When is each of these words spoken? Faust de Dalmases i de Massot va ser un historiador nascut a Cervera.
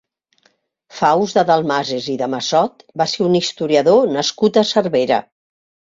Faust 0.99 1.37
de 1.39 1.43
Dalmases 1.49 2.09
i 2.15 2.17
de 2.21 2.29
Massot 2.35 2.81
va 3.03 3.07
ser 3.13 3.23
un 3.27 3.39
historiador 3.41 4.11
nascut 4.19 4.63
a 4.63 4.69
Cervera. 4.71 5.25